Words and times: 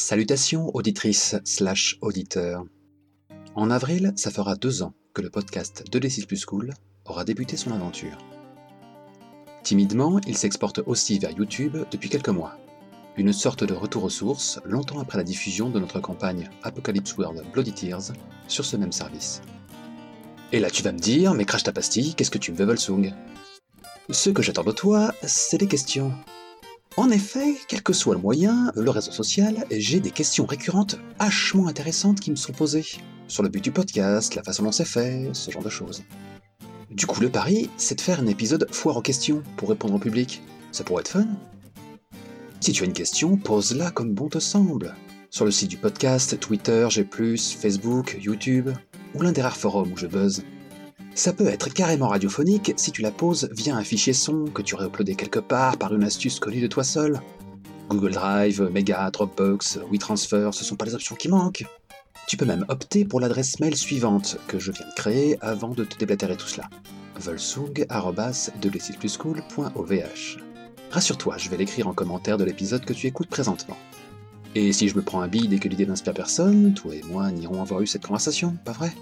Salutations 0.00 0.74
auditrices 0.74 1.36
slash 1.44 1.98
auditeurs. 2.00 2.64
En 3.54 3.70
avril, 3.70 4.14
ça 4.16 4.30
fera 4.30 4.56
deux 4.56 4.82
ans 4.82 4.94
que 5.12 5.20
le 5.20 5.28
podcast 5.28 5.84
de 5.92 5.98
D6 5.98 6.26
Plus 6.26 6.46
Cool 6.46 6.72
aura 7.04 7.22
débuté 7.26 7.58
son 7.58 7.70
aventure. 7.70 8.16
Timidement, 9.62 10.18
il 10.26 10.38
s'exporte 10.38 10.80
aussi 10.86 11.18
vers 11.18 11.32
YouTube 11.32 11.76
depuis 11.90 12.08
quelques 12.08 12.30
mois. 12.30 12.56
Une 13.18 13.34
sorte 13.34 13.62
de 13.62 13.74
retour 13.74 14.04
aux 14.04 14.10
sources, 14.10 14.58
longtemps 14.64 15.00
après 15.00 15.18
la 15.18 15.24
diffusion 15.24 15.68
de 15.68 15.78
notre 15.78 16.00
campagne 16.00 16.48
Apocalypse 16.62 17.14
World 17.18 17.44
Bloody 17.52 17.74
Tears 17.74 18.14
sur 18.48 18.64
ce 18.64 18.78
même 18.78 18.92
service. 18.92 19.42
Et 20.50 20.60
là 20.60 20.70
tu 20.70 20.82
vas 20.82 20.92
me 20.92 20.98
dire, 20.98 21.34
mais 21.34 21.44
crache 21.44 21.64
ta 21.64 21.72
pastille, 21.72 22.14
qu'est-ce 22.14 22.30
que 22.30 22.38
tu 22.38 22.52
me 22.52 22.56
veux 22.56 22.64
Volsung 22.64 23.12
Ce 24.08 24.30
que 24.30 24.40
j'attends 24.40 24.64
de 24.64 24.72
toi, 24.72 25.12
c'est 25.22 25.58
des 25.58 25.68
questions. 25.68 26.14
En 26.96 27.08
effet, 27.10 27.54
quel 27.68 27.82
que 27.82 27.92
soit 27.92 28.14
le 28.14 28.20
moyen, 28.20 28.72
le 28.74 28.90
réseau 28.90 29.12
social, 29.12 29.64
j'ai 29.70 30.00
des 30.00 30.10
questions 30.10 30.44
récurrentes 30.44 30.98
hachement 31.20 31.68
intéressantes 31.68 32.20
qui 32.20 32.30
me 32.30 32.36
sont 32.36 32.52
posées. 32.52 32.84
Sur 33.28 33.44
le 33.44 33.48
but 33.48 33.62
du 33.62 33.70
podcast, 33.70 34.34
la 34.34 34.42
façon 34.42 34.64
dont 34.64 34.72
c'est 34.72 34.84
fait, 34.84 35.30
ce 35.32 35.52
genre 35.52 35.62
de 35.62 35.68
choses. 35.68 36.02
Du 36.90 37.06
coup, 37.06 37.20
le 37.20 37.28
pari, 37.28 37.70
c'est 37.76 37.94
de 37.94 38.00
faire 38.00 38.18
un 38.18 38.26
épisode 38.26 38.66
foire 38.72 38.96
aux 38.96 39.02
questions 39.02 39.44
pour 39.56 39.68
répondre 39.68 39.94
au 39.94 39.98
public. 40.00 40.42
Ça 40.72 40.82
pourrait 40.82 41.02
être 41.02 41.08
fun. 41.08 41.28
Si 42.60 42.72
tu 42.72 42.82
as 42.82 42.86
une 42.86 42.92
question, 42.92 43.36
pose-la 43.36 43.92
comme 43.92 44.12
bon 44.12 44.28
te 44.28 44.40
semble. 44.40 44.94
Sur 45.30 45.44
le 45.44 45.52
site 45.52 45.70
du 45.70 45.76
podcast, 45.76 46.40
Twitter, 46.40 46.88
G+, 46.90 47.06
Facebook, 47.38 48.18
YouTube, 48.20 48.70
ou 49.14 49.22
l'un 49.22 49.30
des 49.30 49.42
rares 49.42 49.56
forums 49.56 49.92
où 49.92 49.96
je 49.96 50.08
buzz. 50.08 50.42
Ça 51.14 51.32
peut 51.32 51.46
être 51.46 51.68
carrément 51.72 52.08
radiophonique 52.08 52.72
si 52.76 52.92
tu 52.92 53.02
la 53.02 53.10
poses 53.10 53.48
via 53.52 53.76
un 53.76 53.84
fichier 53.84 54.12
son 54.12 54.44
que 54.44 54.62
tu 54.62 54.74
aurais 54.74 54.86
uploadé 54.86 55.14
quelque 55.16 55.40
part 55.40 55.76
par 55.76 55.94
une 55.94 56.04
astuce 56.04 56.38
connue 56.38 56.60
de 56.60 56.66
toi 56.66 56.84
seul. 56.84 57.20
Google 57.88 58.12
Drive, 58.12 58.62
Mega, 58.72 59.10
Dropbox, 59.10 59.80
WeTransfer, 59.90 60.50
ce 60.52 60.64
sont 60.64 60.76
pas 60.76 60.84
les 60.84 60.94
options 60.94 61.16
qui 61.16 61.28
manquent. 61.28 61.66
Tu 62.28 62.36
peux 62.36 62.44
même 62.44 62.64
opter 62.68 63.04
pour 63.04 63.18
l'adresse 63.18 63.58
mail 63.58 63.76
suivante 63.76 64.38
que 64.46 64.60
je 64.60 64.70
viens 64.70 64.86
de 64.86 64.94
créer 64.94 65.36
avant 65.40 65.70
de 65.70 65.84
te 65.84 65.98
déblatérer 65.98 66.36
tout 66.36 66.46
cela. 66.46 66.70
volsung.de 67.18 67.86
Rassure-toi, 70.92 71.36
je 71.38 71.50
vais 71.50 71.56
l'écrire 71.56 71.88
en 71.88 71.92
commentaire 71.92 72.38
de 72.38 72.44
l'épisode 72.44 72.84
que 72.84 72.92
tu 72.92 73.08
écoutes 73.08 73.28
présentement. 73.28 73.76
Et 74.54 74.72
si 74.72 74.88
je 74.88 74.96
me 74.96 75.02
prends 75.02 75.20
un 75.20 75.28
bide 75.28 75.52
et 75.52 75.58
que 75.58 75.68
l'idée 75.68 75.86
n'inspire 75.86 76.14
personne, 76.14 76.74
toi 76.74 76.94
et 76.94 77.02
moi 77.02 77.30
n'irons 77.30 77.62
avoir 77.62 77.80
eu 77.80 77.86
cette 77.86 78.06
conversation, 78.06 78.56
pas 78.64 78.72
vrai? 78.72 78.92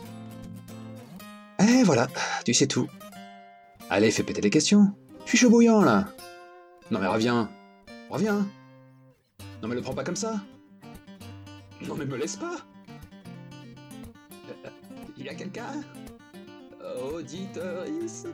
Et 1.61 1.83
voilà, 1.83 2.09
tu 2.45 2.55
sais 2.55 2.67
tout. 2.67 2.89
Allez, 3.91 4.11
fais 4.11 4.23
péter 4.23 4.41
les 4.41 4.51
questions. 4.51 4.93
Je 5.25 5.31
suis 5.31 5.39
chaud 5.39 5.51
bouillant 5.51 5.83
là. 5.83 6.09
Non 6.91 7.01
mais 7.01 7.07
reviens. 7.07 7.51
Reviens. 8.11 8.47
Non 9.63 9.69
mais 9.69 9.75
le 9.75 9.83
prends 9.83 9.95
pas 9.95 10.05
comme 10.05 10.17
ça. 10.17 10.41
Non 11.87 11.95
mais 11.95 12.05
me 12.05 12.17
laisse 12.17 12.37
pas. 12.37 12.57
Il 15.17 15.25
y 15.25 15.29
a 15.29 15.35
quelqu'un? 15.35 15.83
Auditoris 17.13 18.27